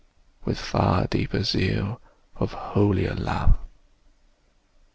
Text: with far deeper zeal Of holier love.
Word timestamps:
with 0.45 0.57
far 0.57 1.05
deeper 1.05 1.43
zeal 1.43 2.01
Of 2.37 2.53
holier 2.53 3.13
love. 3.13 3.59